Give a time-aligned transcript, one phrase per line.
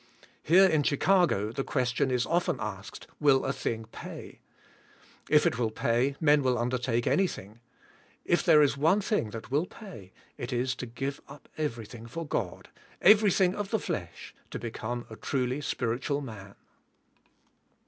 [0.41, 4.39] Here in Chi cago the question is of ten asked, "Will a thing pay?"
[5.29, 7.59] If it will pay men will undertake anything.
[8.25, 12.25] If there is one thing that will pay it is to give up everything for
[12.27, 12.69] God—
[13.13, 16.55] everything of the flesh— to become a truly spiritual man.